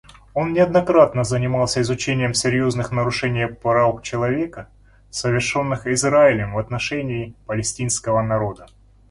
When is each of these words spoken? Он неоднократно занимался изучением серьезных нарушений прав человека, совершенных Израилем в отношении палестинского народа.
Он 0.33 0.53
неоднократно 0.53 1.23
занимался 1.23 1.79
изучением 1.81 2.33
серьезных 2.33 2.91
нарушений 2.91 3.45
прав 3.45 4.01
человека, 4.01 4.67
совершенных 5.11 5.85
Израилем 5.85 6.53
в 6.53 6.57
отношении 6.57 7.35
палестинского 7.45 8.23
народа. 8.23 8.65